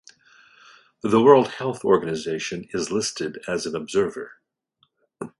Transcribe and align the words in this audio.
The 1.03 1.21
World 1.21 1.49
Health 1.49 1.85
Organization 1.85 2.67
is 2.73 2.89
listed 2.91 3.37
as 3.47 3.67
an 3.67 3.75
observer. 3.75 4.39